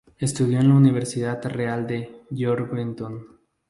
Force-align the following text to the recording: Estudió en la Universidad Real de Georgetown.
Estudió 0.17 0.59
en 0.59 0.69
la 0.69 0.73
Universidad 0.77 1.45
Real 1.45 1.85
de 1.85 2.23
Georgetown. 2.35 3.23